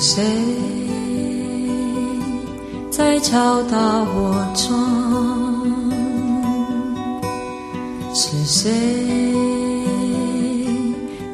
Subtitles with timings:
[0.00, 0.24] 谁
[2.90, 4.80] 在敲打我窗？
[8.14, 9.84] 是谁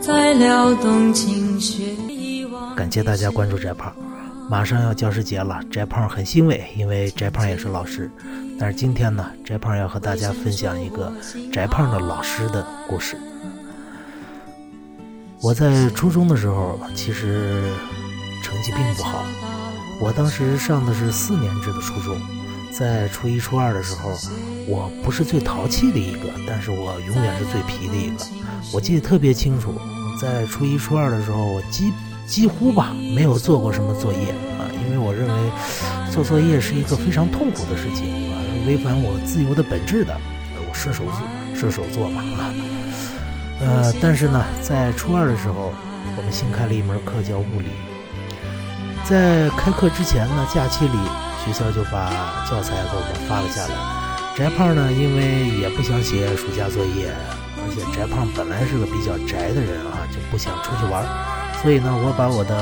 [0.00, 1.96] 在撩动情绪？
[2.74, 3.94] 感谢大家关注翟胖，
[4.50, 8.10] 马上要教师节了，翟胖很欣慰，因为翟胖也是老师。
[8.58, 11.12] 但是今天呢，翟胖要和大家分享一个
[11.52, 13.16] 翟胖的老师的故事。
[15.40, 17.70] 我在初中的时候，其实
[18.56, 19.22] 成绩并不好。
[19.98, 22.18] 我当时上的是四年制的初中，
[22.72, 24.10] 在初一、初二的时候，
[24.66, 28.24] 我不是最淘气的一个，但是我永远是最皮的一个。
[28.72, 29.74] 我记得特别清楚，
[30.20, 31.92] 在初一、初二的时候，我几
[32.26, 35.50] 几乎吧没有做过什么作业啊，因为我认为
[36.10, 40.18] 做作业是一个非常痛苦的事情啊，违反我自由的本质的。
[40.66, 41.14] 我射手座，
[41.54, 42.52] 射手座嘛啊。
[43.60, 45.72] 呃，但是呢，在初二的时候，
[46.16, 47.68] 我们新开了一门课叫物理。
[49.08, 50.98] 在开课之前呢，假期里
[51.44, 52.10] 学校就把
[52.50, 53.74] 教材给我们发了下来。
[54.34, 57.14] 翟胖呢，因为也不想写暑假作业，
[57.62, 61.06] 而且翟胖本来是个比较宅的人啊，就不想出去玩，
[61.62, 62.52] 所以呢，我把我的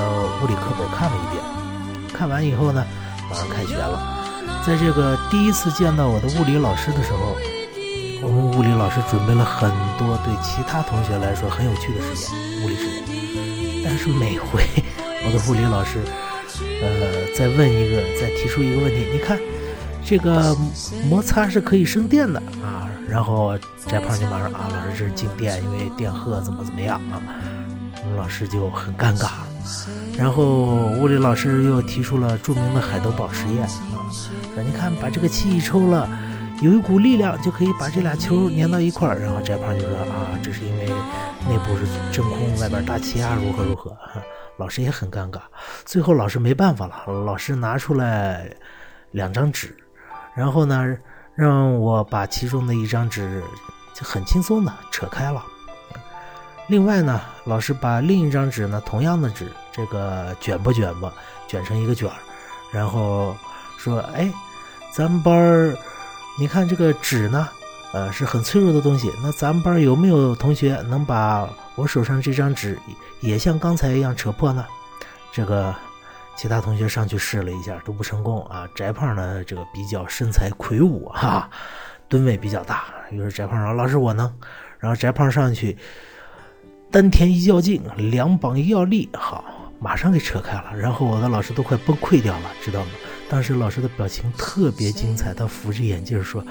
[0.43, 1.41] 物理课本看了一遍。
[2.13, 2.85] 看完以后呢，
[3.31, 3.97] 马上开学了。
[4.67, 7.35] 在这个第一次见到我的物理老师的时候。
[8.23, 13.83] 我们物理老师准备了很多对其他同学来说很有趣的实验，物理实验。
[13.85, 14.65] 但是每回
[15.27, 16.01] 我的物理老师，
[17.37, 19.39] 再问一个，再提出一个问题，你看，
[20.05, 20.57] 这个
[21.09, 22.89] 摩擦是可以生电的啊。
[23.09, 27.21] 然后翟胖就马上啊，老师这是静电，因为电荷怎么怎么样啊。
[28.03, 29.31] 我们老师就很尴尬。
[30.17, 30.45] 然后
[31.01, 34.07] 物理老师又提出了著名的海德堡实验啊，
[34.55, 36.09] 说你看把这个气一抽了。
[36.63, 44.23] 有一股力量就可以把这俩球粘到一块儿，然后翟胖就说啊，这是因为内部是真空，外边大气压如何如何啊。
[44.57, 45.41] 老师也很尴尬，
[45.85, 48.51] 最后老师没办法了，老师拿出来
[49.11, 49.77] 两张纸，
[50.35, 50.97] 然后呢
[51.35, 53.43] 让我把其中的一张纸
[53.93, 55.43] 就很轻松的扯开了。
[56.69, 61.13] 另外呢，老师把另一张纸呢同样的纸这个卷吧卷吧
[61.47, 62.17] 卷成一个卷儿，
[62.73, 63.37] 然后
[63.77, 64.33] 说哎，
[64.93, 65.77] 咱们班儿。
[66.37, 67.49] 你看这个纸呢，
[67.93, 69.09] 呃，是很脆弱的东西。
[69.23, 72.79] 那咱们班有没有同学能把我手上这张纸
[73.21, 74.65] 也像刚才一样扯破呢？
[75.33, 75.75] 这个
[76.37, 78.69] 其他同学上去试了一下，都不成功啊。
[78.77, 81.51] 翟胖呢，这个比较身材魁梧哈，
[82.09, 82.85] 吨位比较大。
[83.11, 84.33] 于是翟胖说：“老师，我能。”
[84.79, 85.77] 然后翟胖上去，
[86.93, 89.45] 丹田一较劲，两膀一要力，好，
[89.81, 90.77] 马上给扯开了。
[90.77, 92.91] 然后我的老师都快崩溃掉了，知道吗？
[93.29, 96.45] 当时老师的表情特别精彩，他扶着眼镜说：“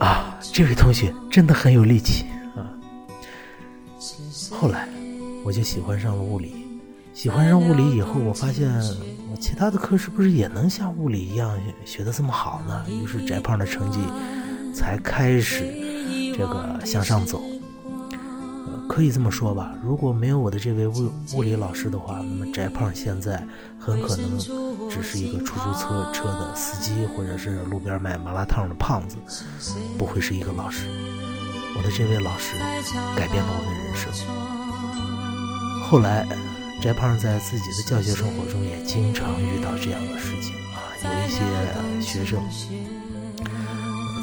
[0.00, 2.26] 啊，这位同学真的很有力气。”
[4.62, 4.88] 后来
[5.44, 6.54] 我就喜欢上了物理，
[7.12, 8.70] 喜欢上物理以后，我发现
[9.28, 12.86] 我其他的课是不是也能像物理一样学得这么好呢？
[12.88, 13.98] 于是翟胖的成绩
[14.72, 15.64] 才开始
[16.38, 17.42] 这个向上走。
[18.88, 23.44] 可以这么说吧，如果没有我的这位物物理老师的话，那么翟胖现在
[23.80, 24.38] 很可能
[24.88, 29.16] 只是一个出租车车的司机，或者是路边卖麻辣烫的胖子，
[29.98, 30.86] 不会是一个老师。
[31.76, 32.56] 我的这位老师
[33.16, 34.12] 改变了我的人生。
[35.82, 36.26] 后来，
[36.80, 41.40] 翟胖在自己的教学生活中也经常遇到这样的事情啊，有一些
[42.00, 42.40] 学生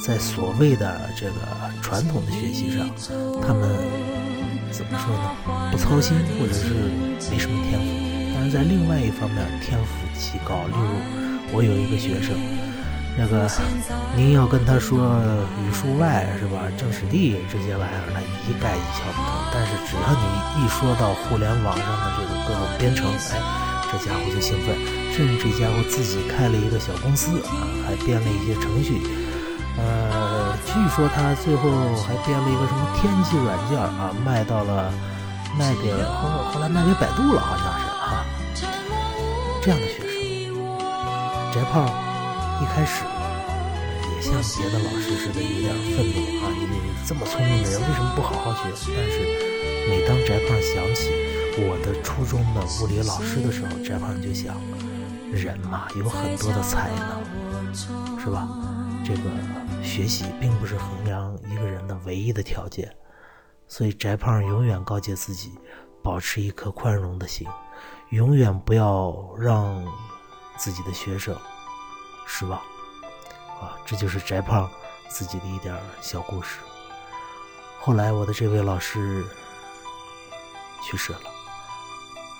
[0.05, 1.33] 在所谓的这个
[1.81, 2.89] 传统的学习上，
[3.41, 3.69] 他们。
[4.71, 5.71] 怎么说呢？
[5.71, 6.69] 不操心，或者是
[7.31, 7.85] 没什么天赋。
[8.35, 10.67] 但是在另外一方面，天赋极高。
[10.67, 12.37] 例如，我有一个学生，
[13.19, 13.51] 那个
[14.15, 15.19] 您要跟他说
[15.59, 16.63] 语数外是吧？
[16.77, 19.27] 政史地这些玩意儿，那一概一窍不通。
[19.51, 23.43] 但是只要你一说到互联网上的这个各种编程，哎，
[23.91, 24.71] 这家伙就兴奋。
[25.11, 27.51] 甚至这家伙自己开了一个小公司啊，
[27.83, 29.03] 还编了一些程序。
[29.75, 31.69] 呃，据说他最后
[32.07, 34.93] 还编了一个什么天气软件啊，卖到了，
[35.59, 38.23] 卖给后后来卖给百度了，好像是哈。
[39.61, 40.55] 这样的学生，
[41.51, 41.83] 翟胖
[42.63, 43.03] 一开始
[44.21, 46.61] 像别的老师似的有点愤怒啊，你
[47.07, 48.91] 这么聪明的人为什么不好好学？
[48.95, 49.19] 但是
[49.89, 51.09] 每当翟胖想起
[51.57, 54.55] 我的初中的物理老师的时候，翟胖就想，
[55.31, 57.73] 人嘛有很多的才能，
[58.19, 58.47] 是吧？
[59.05, 62.93] 这个学习并不是衡量一个人的唯一的条件，
[63.67, 65.53] 所以翟胖永远告诫自己，
[66.03, 67.47] 保持一颗宽容的心，
[68.09, 69.83] 永远不要让
[70.57, 71.35] 自己的学生
[72.27, 72.59] 失望。
[73.59, 74.69] 啊，这就是翟胖
[75.07, 76.59] 自己的一点小故事。
[77.79, 79.25] 后来我的这位老师
[80.83, 81.19] 去世了，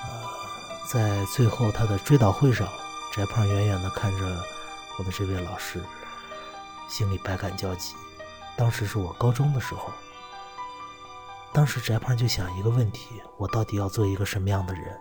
[0.01, 0.07] 呃，
[0.88, 2.68] 在最后他的追悼会上，
[3.12, 4.44] 翟胖远远地看着
[4.98, 5.81] 我的这位老师，
[6.88, 7.95] 心里百感交集。
[8.57, 9.92] 当时是我高中的时候，
[11.54, 15.00] 当时翟胖就想一个问题：我到底要做一个什么样的人？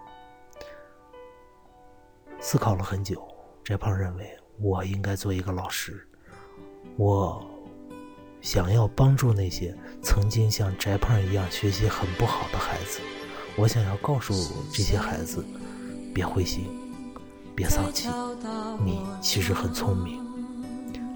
[2.40, 3.26] 思考了很久，
[3.64, 6.07] 翟胖认为我应该做一个老师。
[6.96, 7.44] 我
[8.40, 13.00] 想要帮助那些曾经像翟胖一样学习很不好的孩子。
[13.56, 14.32] 我想要告诉
[14.72, 15.44] 这些孩子，
[16.14, 16.64] 别灰心，
[17.54, 18.08] 别丧气，
[18.84, 20.20] 你其实很聪明。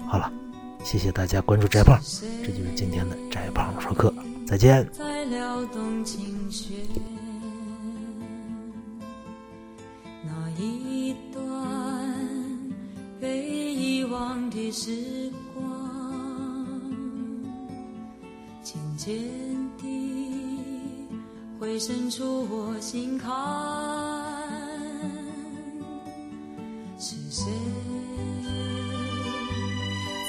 [0.07, 0.31] 好了，
[0.83, 1.97] 谢谢大家关注翟胖，
[2.43, 4.13] 这就是今天的翟胖说课，
[4.45, 4.85] 再见。
[4.91, 6.75] 在撩动琴弦，
[10.25, 11.41] 那一段
[13.21, 15.42] 被遗忘的时光，
[19.05, 19.19] 天
[19.77, 19.85] 地
[21.59, 23.29] 回渗出我心坎。
[26.97, 27.51] 是谁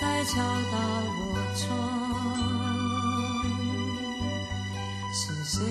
[0.01, 0.77] 在敲打
[1.07, 1.21] 我
[1.55, 1.71] 窗？
[5.13, 5.63] 是谁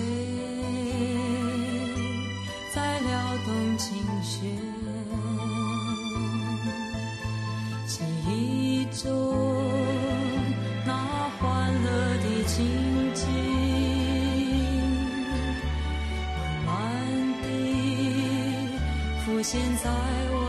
[2.74, 3.12] 在撩
[3.44, 4.40] 动琴弦？
[7.86, 9.04] 记忆中
[10.86, 10.90] 那
[11.38, 11.86] 欢乐
[12.16, 12.93] 的情
[19.44, 19.90] 现在
[20.32, 20.43] 我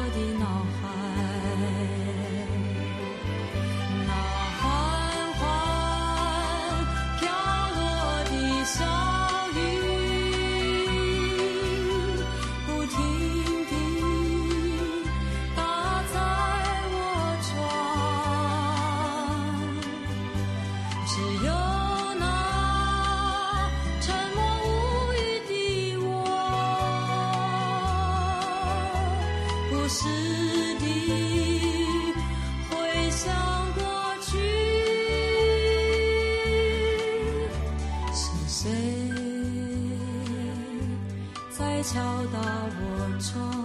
[41.85, 42.01] 敲
[42.33, 42.39] 打
[42.79, 43.64] 我窗？